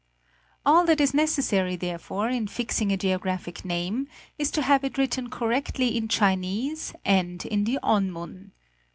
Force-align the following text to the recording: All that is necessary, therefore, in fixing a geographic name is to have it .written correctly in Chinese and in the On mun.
All 0.65 0.83
that 0.85 0.99
is 0.99 1.13
necessary, 1.13 1.75
therefore, 1.75 2.27
in 2.27 2.47
fixing 2.47 2.91
a 2.91 2.97
geographic 2.97 3.63
name 3.63 4.07
is 4.35 4.49
to 4.49 4.63
have 4.63 4.83
it 4.83 4.97
.written 4.97 5.29
correctly 5.29 5.95
in 5.95 6.07
Chinese 6.07 6.95
and 7.05 7.45
in 7.45 7.65
the 7.65 7.77
On 7.83 8.09
mun. 8.09 8.51